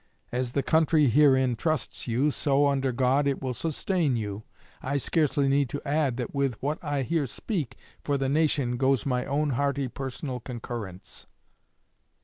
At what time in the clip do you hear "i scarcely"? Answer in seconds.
4.81-5.47